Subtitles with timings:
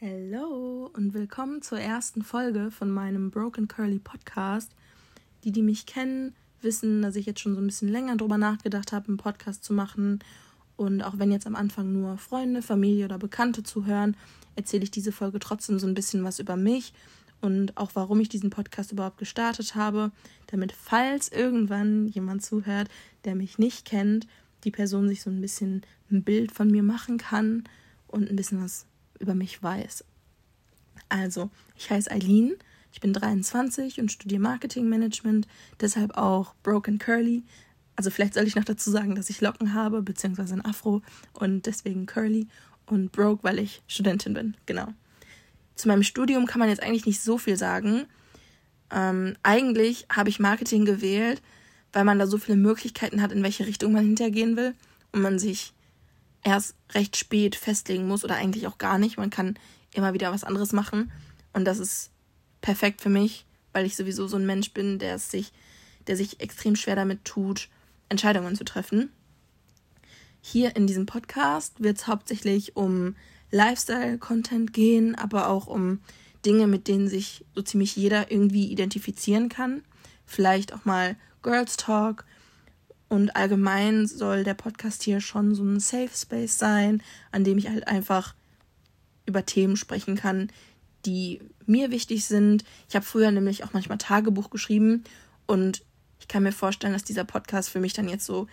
[0.00, 4.70] Hallo und willkommen zur ersten Folge von meinem Broken Curly Podcast.
[5.42, 8.92] Die, die mich kennen, wissen, dass ich jetzt schon so ein bisschen länger drüber nachgedacht
[8.92, 10.20] habe, einen Podcast zu machen.
[10.76, 14.16] Und auch wenn jetzt am Anfang nur Freunde, Familie oder Bekannte zuhören,
[14.54, 16.92] erzähle ich diese Folge trotzdem so ein bisschen was über mich
[17.40, 20.12] und auch warum ich diesen Podcast überhaupt gestartet habe,
[20.46, 22.88] damit falls irgendwann jemand zuhört,
[23.24, 24.28] der mich nicht kennt,
[24.62, 27.64] die Person sich so ein bisschen ein Bild von mir machen kann
[28.06, 28.86] und ein bisschen was
[29.18, 30.04] über mich weiß.
[31.08, 32.56] Also, ich heiße Eileen,
[32.92, 35.46] ich bin 23 und studiere Marketingmanagement,
[35.80, 37.44] deshalb auch Broken Curly.
[37.96, 41.02] Also vielleicht soll ich noch dazu sagen, dass ich Locken habe, beziehungsweise ein Afro
[41.32, 42.46] und deswegen Curly
[42.86, 44.56] und Broke, weil ich Studentin bin.
[44.66, 44.88] Genau.
[45.74, 48.06] Zu meinem Studium kann man jetzt eigentlich nicht so viel sagen.
[48.90, 51.42] Ähm, eigentlich habe ich Marketing gewählt,
[51.92, 54.74] weil man da so viele Möglichkeiten hat, in welche Richtung man hintergehen will
[55.12, 55.72] und man sich
[56.42, 59.18] erst recht spät festlegen muss oder eigentlich auch gar nicht.
[59.18, 59.58] Man kann
[59.92, 61.10] immer wieder was anderes machen.
[61.52, 62.10] Und das ist
[62.60, 65.52] perfekt für mich, weil ich sowieso so ein Mensch bin, der es sich,
[66.06, 67.68] der sich extrem schwer damit tut,
[68.08, 69.10] Entscheidungen zu treffen.
[70.40, 73.16] Hier in diesem Podcast wird es hauptsächlich um
[73.50, 76.00] Lifestyle-Content gehen, aber auch um
[76.44, 79.82] Dinge, mit denen sich so ziemlich jeder irgendwie identifizieren kann.
[80.26, 82.24] Vielleicht auch mal Girls Talk,
[83.08, 87.68] und allgemein soll der Podcast hier schon so ein Safe Space sein, an dem ich
[87.68, 88.34] halt einfach
[89.26, 90.50] über Themen sprechen kann,
[91.06, 92.64] die mir wichtig sind.
[92.88, 95.04] Ich habe früher nämlich auch manchmal Tagebuch geschrieben
[95.46, 95.82] und
[96.20, 98.46] ich kann mir vorstellen, dass dieser Podcast für mich dann jetzt so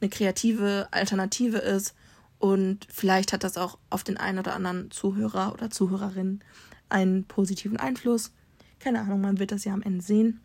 [0.00, 1.94] eine kreative Alternative ist
[2.38, 6.40] und vielleicht hat das auch auf den einen oder anderen Zuhörer oder Zuhörerin
[6.88, 8.32] einen positiven Einfluss.
[8.78, 10.40] Keine Ahnung, man wird das ja am Ende sehen.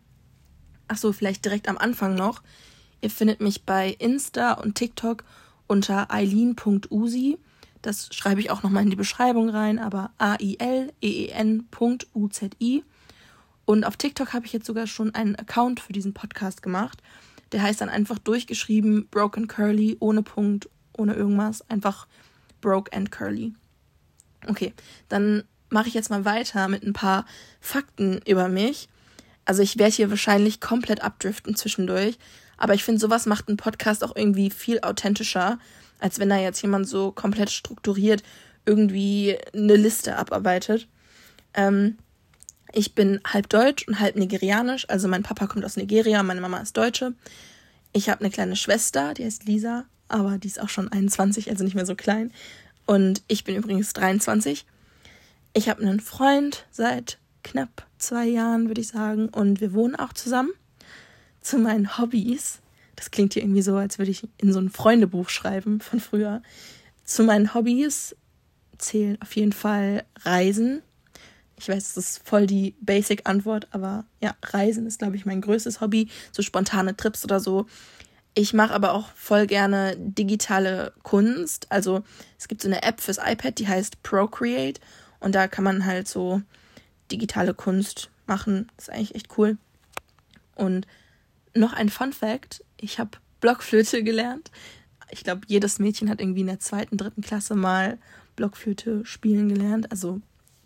[0.88, 2.42] Ach so, vielleicht direkt am Anfang noch.
[3.06, 5.22] Ihr findet mich bei Insta und TikTok
[5.68, 7.38] unter eileen.usi.
[7.80, 10.92] Das schreibe ich auch nochmal in die Beschreibung rein, aber A-I-L-E-E-N.U-Z-I.
[13.64, 17.00] Und auf TikTok habe ich jetzt sogar schon einen Account für diesen Podcast gemacht.
[17.52, 21.62] Der heißt dann einfach durchgeschrieben Broken Curly, ohne Punkt, ohne irgendwas.
[21.70, 22.08] Einfach
[22.60, 23.54] Broke and Curly.
[24.48, 24.74] Okay,
[25.08, 27.24] dann mache ich jetzt mal weiter mit ein paar
[27.60, 28.88] Fakten über mich.
[29.44, 32.18] Also ich werde hier wahrscheinlich komplett abdriften zwischendurch,
[32.56, 35.58] aber ich finde, sowas macht einen Podcast auch irgendwie viel authentischer,
[35.98, 38.22] als wenn da jetzt jemand so komplett strukturiert
[38.64, 40.88] irgendwie eine Liste abarbeitet.
[41.54, 41.98] Ähm,
[42.72, 44.88] ich bin halb deutsch und halb nigerianisch.
[44.88, 47.14] Also mein Papa kommt aus Nigeria, meine Mama ist Deutsche.
[47.92, 51.64] Ich habe eine kleine Schwester, die heißt Lisa, aber die ist auch schon 21, also
[51.64, 52.32] nicht mehr so klein.
[52.84, 54.66] Und ich bin übrigens 23.
[55.54, 60.12] Ich habe einen Freund seit knapp zwei Jahren, würde ich sagen, und wir wohnen auch
[60.12, 60.50] zusammen
[61.46, 62.58] zu meinen Hobbys.
[62.96, 66.42] Das klingt hier irgendwie so, als würde ich in so ein Freundebuch schreiben von früher.
[67.04, 68.16] Zu meinen Hobbys
[68.78, 70.82] zählen auf jeden Fall Reisen.
[71.56, 75.80] Ich weiß, das ist voll die Basic-Antwort, aber ja, Reisen ist, glaube ich, mein größtes
[75.80, 76.08] Hobby.
[76.32, 77.66] So spontane Trips oder so.
[78.34, 81.70] Ich mache aber auch voll gerne digitale Kunst.
[81.70, 82.02] Also
[82.38, 84.80] es gibt so eine App fürs iPad, die heißt Procreate.
[85.20, 86.42] Und da kann man halt so
[87.10, 88.68] digitale Kunst machen.
[88.76, 89.56] Das ist eigentlich echt cool.
[90.56, 90.86] Und
[91.60, 94.50] noch ein Fun Fact: Ich habe Blockflöte gelernt.
[95.10, 97.98] Ich glaube, jedes Mädchen hat irgendwie in der zweiten, dritten Klasse mal
[98.34, 99.90] Blockflöte spielen gelernt.
[99.90, 100.20] Also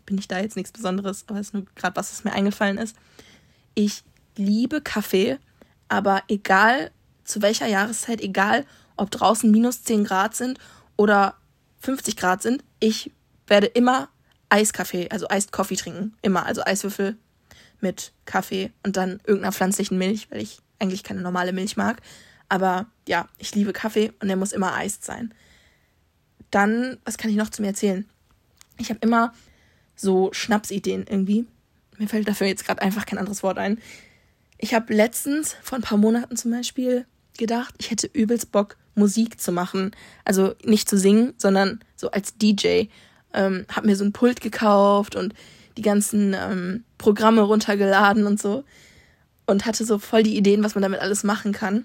[0.07, 2.79] bin ich da jetzt nichts Besonderes, aber es ist nur gerade was, was mir eingefallen
[2.79, 2.97] ist.
[3.75, 4.03] Ich
[4.37, 5.39] liebe Kaffee,
[5.89, 6.91] aber egal
[7.25, 10.59] zu welcher Jahreszeit, egal ob draußen minus 10 Grad sind
[10.97, 11.37] oder
[11.81, 13.13] 50 Grad sind, ich
[13.47, 14.09] werde immer
[14.49, 16.15] Eiskaffee, also Iced Coffee trinken.
[16.23, 16.45] Immer.
[16.45, 17.17] Also Eiswürfel
[17.81, 22.01] mit Kaffee und dann irgendeiner pflanzlichen Milch, weil ich eigentlich keine normale Milch mag.
[22.49, 25.33] Aber ja, ich liebe Kaffee und der muss immer eist sein.
[26.51, 28.09] Dann, was kann ich noch zu mir erzählen?
[28.77, 29.33] Ich habe immer
[29.95, 31.47] so Schnapsideen irgendwie.
[31.99, 33.79] Mir fällt dafür jetzt gerade einfach kein anderes Wort ein.
[34.59, 37.07] Ich habe letztens, vor ein paar Monaten zum Beispiel,
[37.39, 39.93] gedacht, ich hätte übelst Bock, Musik zu machen.
[40.25, 42.85] Also nicht zu singen, sondern so als DJ.
[43.33, 45.35] Ähm, hab mir so ein Pult gekauft und
[45.77, 48.65] die ganzen ähm, Programme runtergeladen und so
[49.51, 51.85] und hatte so voll die Ideen, was man damit alles machen kann.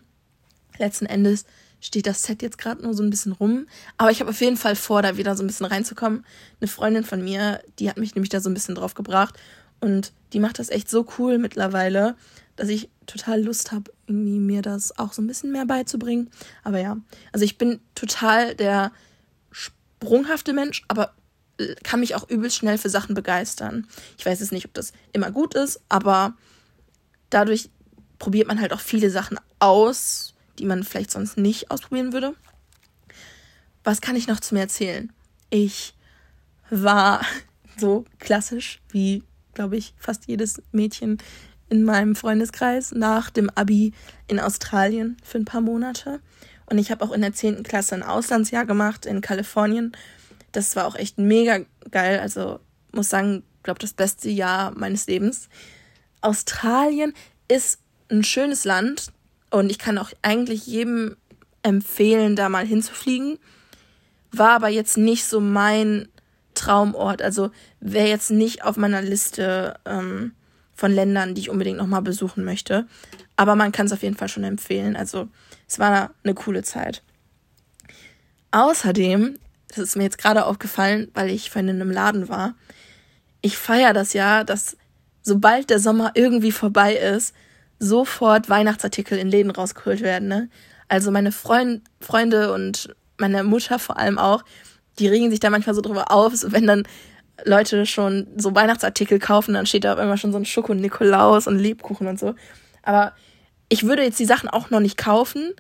[0.78, 1.46] Letzten Endes
[1.82, 3.68] steht das Set jetzt gerade nur so ein bisschen rum.
[3.98, 6.26] Aber ich habe auf jeden Fall vor, da wieder so ein bisschen reinzukommen.
[6.60, 9.36] Eine Freundin von mir, die hat mich nämlich da so ein bisschen drauf gebracht.
[9.80, 12.16] Und die macht das echt so cool mittlerweile,
[12.56, 16.30] dass ich total Lust habe, irgendwie mir das auch so ein bisschen mehr beizubringen.
[16.64, 16.98] Aber ja,
[17.32, 18.92] also ich bin total der
[19.52, 21.14] sprunghafte Mensch, aber
[21.84, 23.88] kann mich auch übelst schnell für Sachen begeistern.
[24.18, 26.36] Ich weiß jetzt nicht, ob das immer gut ist, aber
[27.36, 27.70] dadurch
[28.18, 32.34] probiert man halt auch viele Sachen aus, die man vielleicht sonst nicht ausprobieren würde.
[33.84, 35.12] Was kann ich noch zu mir erzählen?
[35.50, 35.94] Ich
[36.70, 37.26] war
[37.78, 39.24] so klassisch wie,
[39.54, 41.18] glaube ich, fast jedes Mädchen
[41.68, 43.92] in meinem Freundeskreis nach dem Abi
[44.28, 46.22] in Australien für ein paar Monate.
[46.68, 47.64] Und ich habe auch in der 10.
[47.64, 49.92] Klasse ein Auslandsjahr gemacht in Kalifornien.
[50.54, 51.60] Das war auch echt mega
[51.92, 52.20] geil.
[52.20, 52.60] Also
[52.92, 55.50] muss sagen, glaube das beste Jahr meines Lebens.
[56.26, 57.14] Australien
[57.48, 57.80] ist
[58.10, 59.12] ein schönes Land
[59.52, 61.16] und ich kann auch eigentlich jedem
[61.64, 63.40] empfehlen, da mal hinzufliegen.
[64.32, 66.08] War aber jetzt nicht so mein
[66.54, 67.22] Traumort.
[67.22, 70.34] Also wäre jetzt nicht auf meiner Liste ähm,
[70.74, 72.88] von Ländern, die ich unbedingt nochmal besuchen möchte.
[73.36, 74.96] Aber man kann es auf jeden Fall schon empfehlen.
[74.96, 75.28] Also
[75.68, 77.04] es war eine coole Zeit.
[78.52, 79.38] Außerdem,
[79.70, 82.56] das ist mir jetzt gerade aufgefallen, weil ich vorhin in einem Laden war,
[83.42, 84.78] ich feiere das ja, dass
[85.26, 87.36] sobald der Sommer irgendwie vorbei ist,
[87.80, 90.28] sofort Weihnachtsartikel in Läden rausgeholt werden.
[90.28, 90.50] Ne?
[90.88, 94.44] Also meine Freund, Freunde und meine Mutter vor allem auch,
[95.00, 96.84] die regen sich da manchmal so drüber auf, so wenn dann
[97.44, 101.60] Leute schon so Weihnachtsartikel kaufen, dann steht da auf einmal schon so ein Schoko-Nikolaus und
[101.60, 102.36] Lebkuchen und so.
[102.84, 103.14] Aber
[103.68, 105.54] ich würde jetzt die Sachen auch noch nicht kaufen,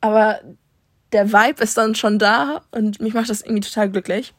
[0.00, 0.40] aber
[1.12, 4.34] der Vibe ist dann schon da und mich macht das irgendwie total glücklich.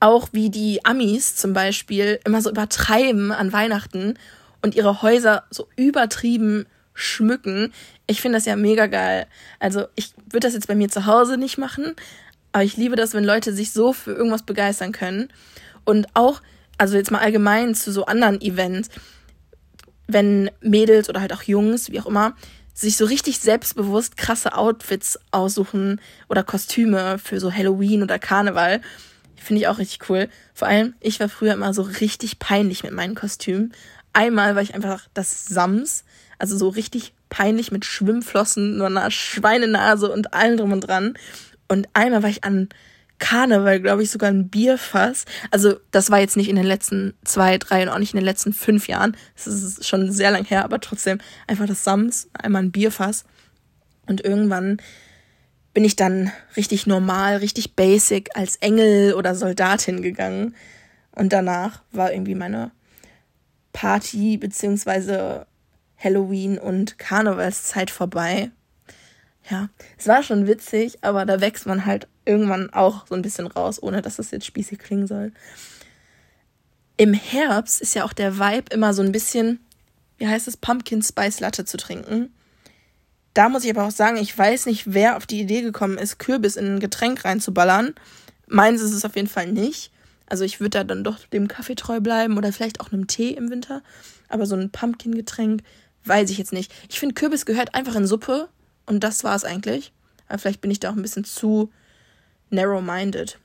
[0.00, 4.14] Auch wie die Amis zum Beispiel immer so übertreiben an Weihnachten
[4.62, 7.72] und ihre Häuser so übertrieben schmücken.
[8.06, 9.26] Ich finde das ja mega geil.
[9.60, 11.94] Also ich würde das jetzt bei mir zu Hause nicht machen,
[12.52, 15.28] aber ich liebe das, wenn Leute sich so für irgendwas begeistern können.
[15.84, 16.42] Und auch,
[16.76, 18.88] also jetzt mal allgemein zu so anderen Events,
[20.06, 22.34] wenn Mädels oder halt auch Jungs, wie auch immer,
[22.74, 28.80] sich so richtig selbstbewusst krasse Outfits aussuchen oder Kostüme für so Halloween oder Karneval.
[29.40, 30.28] Finde ich auch richtig cool.
[30.54, 33.72] Vor allem, ich war früher immer so richtig peinlich mit meinen Kostümen.
[34.12, 36.04] Einmal war ich einfach das Sams,
[36.38, 41.14] also so richtig peinlich mit Schwimmflossen, nur einer Schweinenase und allem drum und dran.
[41.68, 42.68] Und einmal war ich an
[43.18, 45.24] Karneval, glaube ich, sogar ein Bierfass.
[45.50, 48.24] Also das war jetzt nicht in den letzten zwei, drei und auch nicht in den
[48.24, 49.16] letzten fünf Jahren.
[49.34, 53.24] Das ist schon sehr lang her, aber trotzdem einfach das Sams, einmal ein Bierfass.
[54.06, 54.78] Und irgendwann
[55.74, 60.54] bin ich dann richtig normal, richtig basic als Engel oder Soldatin gegangen.
[61.12, 62.70] Und danach war irgendwie meine
[63.72, 65.46] Party beziehungsweise
[65.96, 68.50] Halloween und Karnevalszeit vorbei.
[69.50, 73.46] Ja, es war schon witzig, aber da wächst man halt irgendwann auch so ein bisschen
[73.46, 75.32] raus, ohne dass das jetzt spießig klingen soll.
[76.96, 79.60] Im Herbst ist ja auch der Vibe immer so ein bisschen,
[80.18, 82.34] wie heißt es, Pumpkin Spice Latte zu trinken.
[83.38, 86.18] Da muss ich aber auch sagen, ich weiß nicht, wer auf die Idee gekommen ist,
[86.18, 87.94] Kürbis in ein Getränk reinzuballern.
[88.48, 89.92] Meins ist es auf jeden Fall nicht.
[90.26, 93.30] Also ich würde da dann doch dem Kaffee treu bleiben oder vielleicht auch einem Tee
[93.30, 93.84] im Winter.
[94.28, 95.62] Aber so ein Pumpkin-Getränk
[96.04, 96.74] weiß ich jetzt nicht.
[96.88, 98.48] Ich finde, Kürbis gehört einfach in Suppe
[98.86, 99.92] und das war es eigentlich.
[100.26, 101.70] Aber vielleicht bin ich da auch ein bisschen zu
[102.50, 103.38] narrow-minded.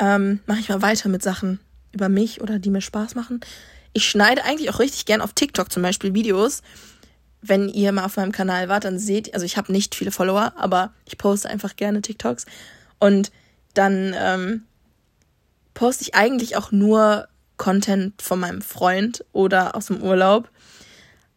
[0.00, 1.60] Ähm, Mache ich mal weiter mit Sachen
[1.92, 3.40] über mich oder die mir Spaß machen.
[3.94, 6.60] Ich schneide eigentlich auch richtig gern auf TikTok zum Beispiel Videos.
[7.40, 10.52] Wenn ihr mal auf meinem Kanal wart, dann seht, also ich habe nicht viele Follower,
[10.56, 12.46] aber ich poste einfach gerne TikToks.
[12.98, 13.30] Und
[13.74, 14.62] dann ähm,
[15.74, 20.50] poste ich eigentlich auch nur Content von meinem Freund oder aus dem Urlaub.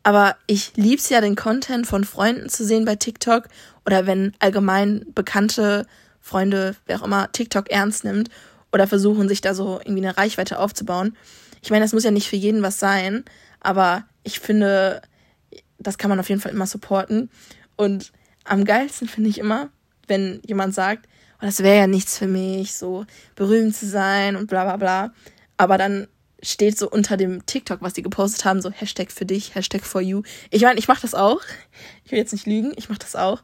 [0.03, 3.48] Aber ich lieb's ja, den Content von Freunden zu sehen bei TikTok
[3.86, 5.86] oder wenn allgemein bekannte
[6.19, 8.30] Freunde, wer auch immer, TikTok ernst nimmt
[8.71, 11.15] oder versuchen, sich da so irgendwie eine Reichweite aufzubauen.
[11.62, 13.24] Ich meine, das muss ja nicht für jeden was sein,
[13.60, 15.01] aber ich finde,
[15.84, 17.30] das kann man auf jeden Fall immer supporten.
[17.76, 18.12] Und
[18.44, 19.70] am geilsten finde ich immer,
[20.08, 21.08] wenn jemand sagt,
[21.42, 25.14] oh, das wäre ja nichts für mich, so berühmt zu sein und bla bla bla.
[25.58, 26.08] Aber dann
[26.44, 30.02] steht so unter dem TikTok, was die gepostet haben, so Hashtag für dich, Hashtag for
[30.02, 30.24] you.
[30.50, 31.42] Ich meine, ich mache das auch.
[32.04, 33.42] Ich will jetzt nicht lügen, ich mache das auch.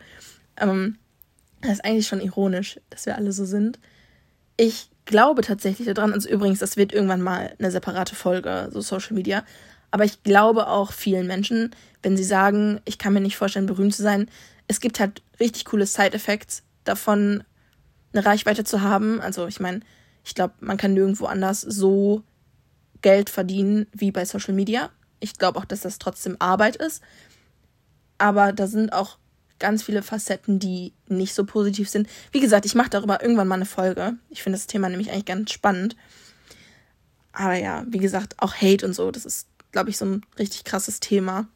[0.57, 0.97] Ähm,
[1.61, 3.79] das ist eigentlich schon ironisch, dass wir alle so sind.
[4.57, 9.13] Ich glaube tatsächlich daran, also übrigens, das wird irgendwann mal eine separate Folge, so Social
[9.13, 9.43] Media.
[9.91, 11.71] Aber ich glaube auch vielen Menschen,
[12.03, 14.29] wenn sie sagen, ich kann mir nicht vorstellen, berühmt zu sein,
[14.67, 17.43] es gibt halt richtig coole Side-Effects davon,
[18.13, 19.21] eine Reichweite zu haben.
[19.21, 19.81] Also ich meine,
[20.23, 22.23] ich glaube, man kann nirgendwo anders so
[23.01, 24.89] Geld verdienen wie bei Social Media.
[25.19, 27.01] Ich glaube auch, dass das trotzdem Arbeit ist.
[28.17, 29.17] Aber da sind auch
[29.59, 32.07] ganz viele Facetten, die nicht so positiv sind.
[32.31, 34.13] Wie gesagt, ich mache darüber irgendwann mal eine Folge.
[34.29, 35.95] Ich finde das Thema nämlich eigentlich ganz spannend.
[37.31, 40.63] Aber ja, wie gesagt, auch Hate und so, das ist, glaube ich, so ein richtig
[40.63, 41.47] krasses Thema.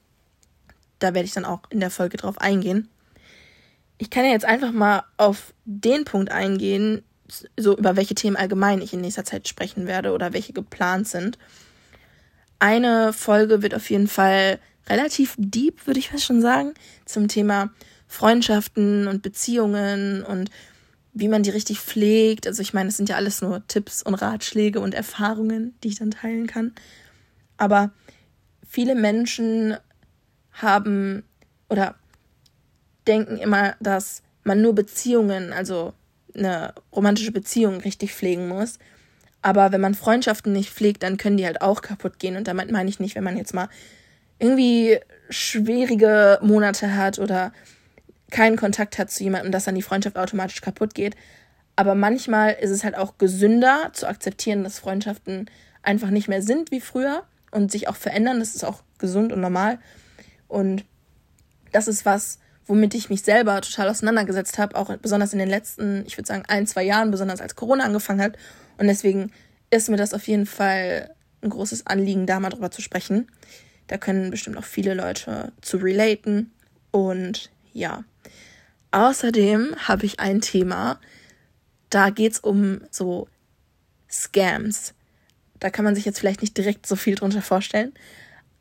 [0.99, 2.89] Da werde ich dann auch in der Folge drauf eingehen.
[3.97, 7.03] Ich kann ja jetzt einfach mal auf den Punkt eingehen,
[7.57, 11.37] so über welche Themen allgemein ich in nächster Zeit sprechen werde oder welche geplant sind.
[12.59, 16.73] Eine Folge wird auf jeden Fall relativ deep, würde ich fast schon sagen,
[17.05, 17.71] zum Thema
[18.07, 20.49] Freundschaften und Beziehungen und
[21.13, 22.47] wie man die richtig pflegt.
[22.47, 25.99] Also ich meine, es sind ja alles nur Tipps und Ratschläge und Erfahrungen, die ich
[25.99, 26.73] dann teilen kann.
[27.61, 27.91] Aber
[28.67, 29.77] viele Menschen
[30.51, 31.21] haben
[31.69, 31.93] oder
[33.05, 35.93] denken immer, dass man nur Beziehungen, also
[36.33, 38.79] eine romantische Beziehung richtig pflegen muss.
[39.43, 42.35] Aber wenn man Freundschaften nicht pflegt, dann können die halt auch kaputt gehen.
[42.35, 43.69] Und damit meine ich nicht, wenn man jetzt mal
[44.39, 44.97] irgendwie
[45.29, 47.53] schwierige Monate hat oder
[48.31, 51.15] keinen Kontakt hat zu jemandem, dass dann die Freundschaft automatisch kaputt geht.
[51.75, 55.47] Aber manchmal ist es halt auch gesünder zu akzeptieren, dass Freundschaften
[55.83, 58.39] einfach nicht mehr sind wie früher und sich auch verändern.
[58.39, 59.79] Das ist auch gesund und normal.
[60.47, 60.85] Und
[61.71, 66.05] das ist was, womit ich mich selber total auseinandergesetzt habe, auch besonders in den letzten,
[66.05, 68.37] ich würde sagen, ein, zwei Jahren, besonders als Corona angefangen hat.
[68.77, 69.31] Und deswegen
[69.69, 73.27] ist mir das auf jeden Fall ein großes Anliegen, da mal drüber zu sprechen.
[73.87, 76.51] Da können bestimmt auch viele Leute zu relaten.
[76.91, 78.03] Und ja.
[78.91, 80.99] Außerdem habe ich ein Thema,
[81.89, 83.27] da geht es um so
[84.09, 84.93] Scams.
[85.61, 87.93] Da kann man sich jetzt vielleicht nicht direkt so viel drunter vorstellen.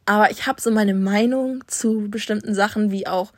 [0.04, 3.33] Aber ich habe so meine Meinung zu bestimmten Sachen wie auch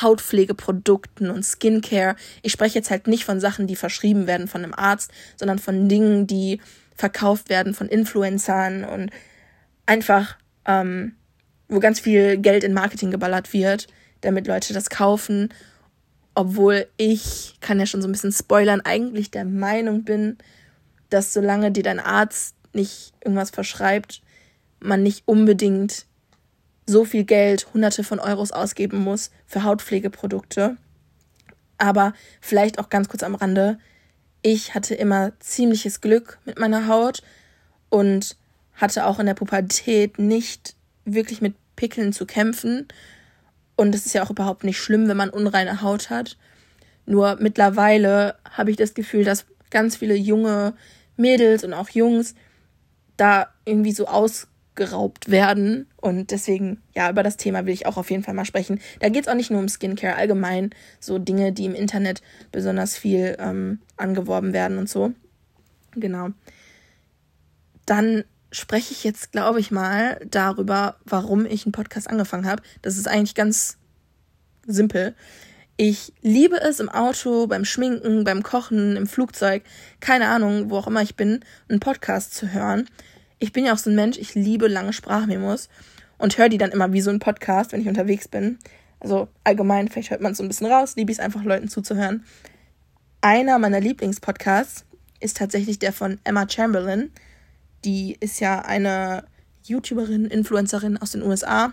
[0.00, 2.14] Hautpflegeprodukten und Skincare.
[2.42, 5.88] Ich spreche jetzt halt nicht von Sachen, die verschrieben werden von einem Arzt, sondern von
[5.88, 6.60] Dingen, die
[6.94, 9.10] verkauft werden von Influencern und
[9.84, 11.16] einfach, ähm,
[11.68, 13.88] wo ganz viel Geld in Marketing geballert wird,
[14.20, 15.48] damit Leute das kaufen.
[16.36, 20.38] Obwohl ich, kann ja schon so ein bisschen spoilern, eigentlich der Meinung bin,
[21.10, 24.22] dass solange dir dein Arzt nicht irgendwas verschreibt,
[24.80, 26.06] man nicht unbedingt
[26.86, 30.76] so viel Geld, hunderte von Euros ausgeben muss für Hautpflegeprodukte.
[31.76, 33.78] Aber vielleicht auch ganz kurz am Rande,
[34.42, 37.22] ich hatte immer ziemliches Glück mit meiner Haut
[37.88, 38.36] und
[38.74, 42.88] hatte auch in der Pubertät nicht wirklich mit Pickeln zu kämpfen.
[43.76, 46.36] Und es ist ja auch überhaupt nicht schlimm, wenn man unreine Haut hat.
[47.06, 50.74] Nur mittlerweile habe ich das Gefühl, dass ganz viele junge
[51.16, 52.34] Mädels und auch Jungs
[53.18, 54.48] da irgendwie so aus
[54.78, 55.86] geraubt werden.
[55.96, 58.80] Und deswegen, ja, über das Thema will ich auch auf jeden Fall mal sprechen.
[59.00, 60.70] Da geht es auch nicht nur um Skincare, allgemein
[61.00, 62.22] so Dinge, die im Internet
[62.52, 65.12] besonders viel ähm, angeworben werden und so.
[65.94, 66.28] Genau.
[67.84, 72.62] Dann spreche ich jetzt, glaube ich, mal darüber, warum ich einen Podcast angefangen habe.
[72.80, 73.78] Das ist eigentlich ganz
[74.66, 75.14] simpel.
[75.78, 79.62] Ich liebe es im Auto, beim Schminken, beim Kochen, im Flugzeug,
[80.00, 82.86] keine Ahnung, wo auch immer ich bin, einen Podcast zu hören
[83.38, 85.68] ich bin ja auch so ein Mensch, ich liebe lange Sprachmemos
[86.18, 88.58] und höre die dann immer wie so ein Podcast, wenn ich unterwegs bin.
[89.00, 91.68] Also allgemein, vielleicht hört man es so ein bisschen raus, liebe ich es einfach, Leuten
[91.68, 92.24] zuzuhören.
[93.20, 94.84] Einer meiner Lieblingspodcasts
[95.20, 97.10] ist tatsächlich der von Emma Chamberlain.
[97.84, 99.24] Die ist ja eine
[99.64, 101.72] YouTuberin, Influencerin aus den USA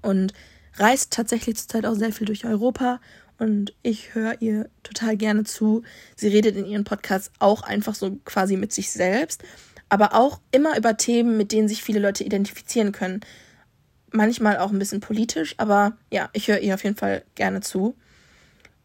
[0.00, 0.32] und
[0.76, 3.00] reist tatsächlich zurzeit auch sehr viel durch Europa
[3.38, 5.82] und ich höre ihr total gerne zu.
[6.16, 9.42] Sie redet in ihren Podcasts auch einfach so quasi mit sich selbst
[9.92, 13.20] aber auch immer über Themen, mit denen sich viele Leute identifizieren können.
[14.10, 17.94] Manchmal auch ein bisschen politisch, aber ja, ich höre ihr auf jeden Fall gerne zu.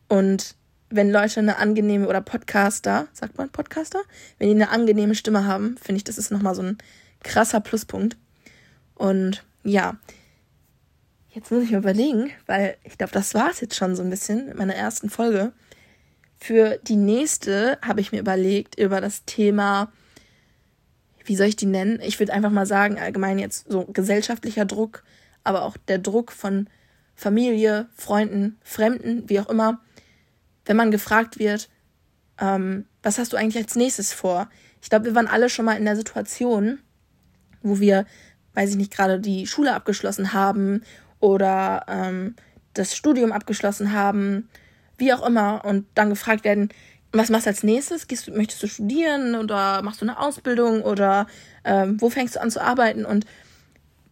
[0.09, 0.55] Und
[0.89, 4.01] wenn Leute eine angenehme oder Podcaster, sagt man Podcaster,
[4.37, 6.77] wenn die eine angenehme Stimme haben, finde ich, das ist nochmal so ein
[7.23, 8.17] krasser Pluspunkt.
[8.95, 9.95] Und ja,
[11.37, 14.09] jetzt muss ich mir überlegen, weil ich glaube, das war es jetzt schon so ein
[14.09, 15.53] bisschen mit meiner ersten Folge.
[16.39, 19.91] Für die nächste habe ich mir überlegt, über das Thema
[21.27, 21.99] wie soll ich die nennen?
[22.01, 25.03] Ich würde einfach mal sagen, allgemein jetzt so gesellschaftlicher Druck,
[25.43, 26.69] aber auch der Druck von
[27.15, 29.81] Familie, Freunden, Fremden, wie auch immer.
[30.65, 31.69] Wenn man gefragt wird,
[32.39, 34.49] ähm, was hast du eigentlich als nächstes vor?
[34.81, 36.79] Ich glaube, wir waren alle schon mal in der Situation,
[37.61, 38.05] wo wir,
[38.53, 40.81] weiß ich nicht, gerade die Schule abgeschlossen haben
[41.19, 42.35] oder ähm,
[42.73, 44.49] das Studium abgeschlossen haben,
[44.97, 46.69] wie auch immer, und dann gefragt werden,
[47.11, 48.07] was machst du als nächstes?
[48.07, 51.27] Gehst möchtest du studieren oder machst du eine Ausbildung oder
[51.63, 53.05] ähm, wo fängst du an zu arbeiten?
[53.05, 53.25] Und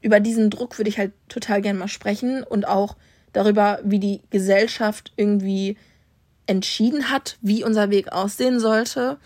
[0.02, 2.96] über diesen Druck würde ich halt total gerne mal sprechen und auch
[3.34, 5.78] darüber, wie die Gesellschaft irgendwie
[6.48, 9.18] entschieden hat, wie unser Weg aussehen sollte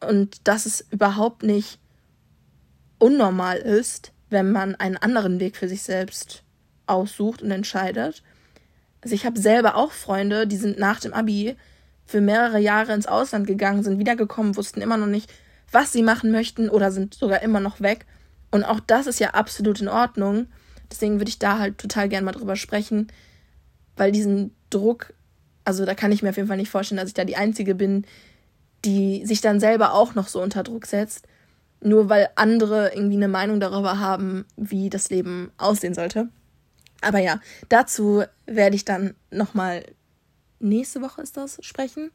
[0.00, 1.78] und dass es überhaupt nicht
[2.98, 6.42] unnormal ist, wenn man einen anderen Weg für sich selbst
[6.86, 8.22] aussucht und entscheidet.
[9.02, 11.56] Also ich habe selber auch Freunde, die sind nach dem Abi
[12.06, 15.32] für mehrere Jahre ins Ausland gegangen, sind wiedergekommen, wussten immer noch nicht,
[15.70, 18.06] was sie machen möchten oder sind sogar immer noch weg.
[18.50, 20.46] Und auch das ist ja absolut in Ordnung.
[20.90, 23.08] Deswegen würde ich da halt total gern mal drüber sprechen,
[23.96, 25.12] weil diesen Druck,
[25.64, 27.74] also da kann ich mir auf jeden Fall nicht vorstellen, dass ich da die Einzige
[27.74, 28.04] bin,
[28.84, 31.26] die sich dann selber auch noch so unter Druck setzt,
[31.80, 36.28] nur weil andere irgendwie eine Meinung darüber haben, wie das Leben aussehen sollte.
[37.04, 39.84] Aber ja, dazu werde ich dann nochmal
[40.60, 42.10] nächste Woche ist das sprechen.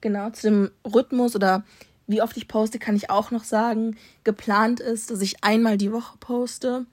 [0.00, 1.64] Genau, zu dem Rhythmus oder
[2.06, 3.96] wie oft ich poste, kann ich auch noch sagen.
[4.24, 6.86] Geplant ist, dass ich einmal die Woche poste.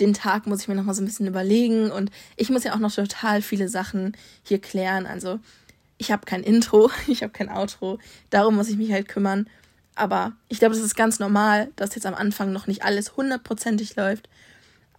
[0.00, 2.74] Den Tag muss ich mir noch mal so ein bisschen überlegen und ich muss ja
[2.74, 5.06] auch noch total viele Sachen hier klären.
[5.06, 5.38] Also
[5.96, 7.98] ich habe kein Intro, ich habe kein Outro.
[8.30, 9.48] Darum muss ich mich halt kümmern.
[9.94, 13.94] Aber ich glaube, das ist ganz normal, dass jetzt am Anfang noch nicht alles hundertprozentig
[13.96, 14.28] läuft.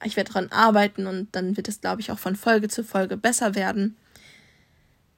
[0.03, 3.17] Ich werde daran arbeiten und dann wird es, glaube ich, auch von Folge zu Folge
[3.17, 3.95] besser werden.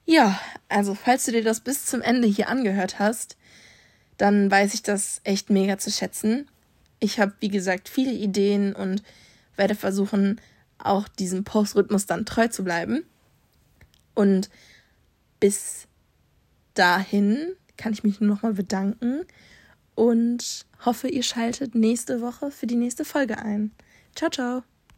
[0.04, 3.36] Ja, also falls du dir das bis zum Ende hier angehört hast,
[4.18, 6.48] dann weiß ich das echt mega zu schätzen.
[7.00, 9.02] Ich habe, wie gesagt, viele Ideen und
[9.56, 10.40] werde versuchen,
[10.78, 13.04] auch diesem Postrhythmus dann treu zu bleiben.
[14.14, 14.48] Und
[15.40, 15.86] bis
[16.74, 19.22] dahin kann ich mich nur nochmal bedanken
[19.94, 23.72] und hoffe, ihr schaltet nächste Woche für die nächste Folge ein.
[24.14, 24.75] Ciao, ciao.